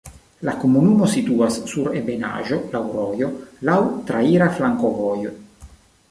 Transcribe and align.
La 0.47 0.53
komunumo 0.61 1.09
situas 1.15 1.57
sur 1.73 1.89
ebenaĵo, 1.99 2.57
laŭ 2.75 2.81
rojo, 2.95 3.29
laŭ 3.69 3.75
traira 4.07 4.47
flankovojo. 4.57 5.35